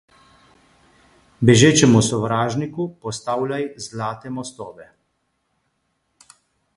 Bežečemu 1.49 2.01
sovražniku 2.07 2.87
postavljaj 3.07 3.67
zlate 3.89 4.31
mostove. 4.39 4.91